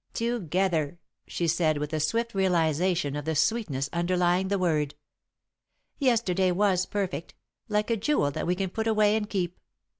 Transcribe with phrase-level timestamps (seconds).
[0.15, 0.97] "Together,"
[1.27, 4.95] she said, with a swift realisation of the sweetness underlying the word.
[5.99, 7.35] "Yesterday was perfect,
[7.69, 9.59] like a jewel that we can put away and keep.